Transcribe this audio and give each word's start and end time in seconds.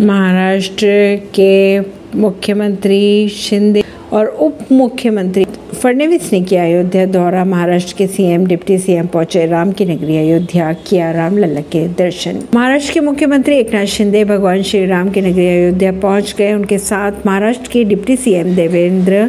महाराष्ट्र 0.00 0.86
के 1.34 1.80
मुख्यमंत्री 2.18 3.28
शिंदे 3.28 3.82
और 4.12 4.26
उप 4.26 4.58
मुख्यमंत्री 4.72 5.44
फडणवीस 5.74 6.32
ने 6.32 6.40
किया 6.40 6.64
अयोध्या 6.64 7.04
दौरा। 7.06 7.44
महाराष्ट्र 7.44 7.94
के 7.98 8.06
सीएम, 8.06 8.46
डिप्टी 8.46 8.78
सीएम 8.78 9.06
पहुँचे 9.06 9.46
राम 9.46 9.72
की 9.72 9.84
नगरी 9.84 10.16
अयोध्या, 10.16 10.72
किया 10.72 11.10
राम 11.12 11.38
लल्ला 11.38 11.60
के 11.60 11.86
दर्शन। 11.88 12.42
महाराष्ट्र 12.54 12.94
के 12.94 13.00
मुख्यमंत्री 13.00 13.56
एकनाथ 13.56 13.84
शिंदे, 13.84 14.24
भगवान 14.24 14.62
श्री 14.62 14.84
राम 14.86 15.10
की 15.10 15.20
नगरी 15.20 15.46
अयोध्या 15.46 15.92
पहुँच 15.92 16.34
गए। 16.38 16.52
उनके 16.52 16.78
साथ 16.78 17.26
महाराष्ट्र 17.26 17.70
के 17.72 17.84
डिप्टी 17.84 18.16
सीएम 18.16 18.54
देवेंद्र 18.56 19.28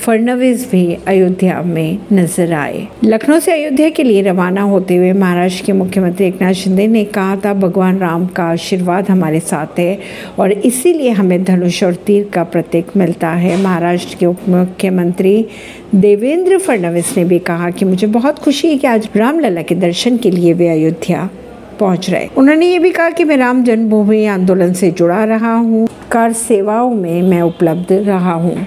फडणवीस 0.00 0.64
भी 0.70 0.82
अयोध्या 1.08 1.60
में 1.62 1.98
नज़र 2.12 2.52
आए। 2.52 2.86
लखनऊ 3.04 3.38
से 3.40 3.52
अयोध्या 3.52 3.88
के 3.90 4.02
लिए 4.02 4.22
रवाना 4.22 4.62
होते 4.62 4.96
हुए 4.96 5.12
महाराष्ट्र 5.12 5.64
के 5.66 5.72
मुख्यमंत्री 5.72 6.26
एकनाथ 6.26 6.52
शिंदे 6.52 6.86
ने 6.86 7.04
कहा 7.06 7.36
था, 7.36 7.52
भगवान 7.54 7.98
राम 7.98 8.26
का 8.26 8.44
आशीर्वाद 8.44 9.10
हमारे 9.10 9.40
साथ 9.40 9.78
है 9.78 9.98
और 10.38 10.52
इसीलिए 10.52 11.10
हमें 11.10 11.42
धनुष 11.44 11.82
और 11.84 11.94
तीर 12.06 12.28
का 12.34 12.44
प्रतीक 12.44 12.96
मिलता 12.96 13.30
है। 13.30 13.62
महाराष्ट्र 13.62 14.16
के 14.20 14.26
उप 14.26 14.48
मुख्यमंत्री 14.48 15.46
देवेंद्र 15.94 16.58
फडणवीस 16.58 17.16
ने 17.16 17.24
भी 17.24 17.38
कहा 17.40 17.70
कि 17.70 17.84
मुझे 17.84 18.06
बहुत 18.08 18.38
खुशी 18.38 18.68
है 18.68 18.78
कि 18.78 18.86
आज 18.86 19.08
रामलला 19.16 19.62
के 19.62 19.74
दर्शन 19.76 20.16
के 20.16 20.30
लिए 20.30 20.52
वे 20.54 20.68
अयोध्या 20.68 21.28
पहुँच 21.80 22.10
रहे 22.10 22.28
उन्होंने 22.36 22.66
ये 22.66 22.78
भी 22.78 22.90
कहा 22.90 23.10
कि 23.10 23.24
मैं 23.24 23.36
राम 23.36 23.62
जन्मभूमि 23.64 24.24
आंदोलन 24.28 24.72
से 24.72 24.90
जुड़ा 24.90 25.24
रहा 25.26 25.54
हूँ, 25.54 25.86
कर 26.12 26.32
सेवाओं 26.32 26.94
में 26.94 27.22
मैं 27.22 27.42
उपलब्ध 27.42 27.92
रहा 27.92 28.32
हूँ। 28.34 28.66